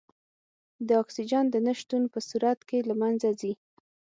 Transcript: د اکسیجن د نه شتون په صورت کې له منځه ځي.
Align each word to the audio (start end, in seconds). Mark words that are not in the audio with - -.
د 0.87 0.89
اکسیجن 1.03 1.45
د 1.49 1.55
نه 1.65 1.73
شتون 1.79 2.03
په 2.13 2.19
صورت 2.29 2.59
کې 2.67 2.79
له 2.89 2.93
منځه 3.01 3.29
ځي. 3.39 3.53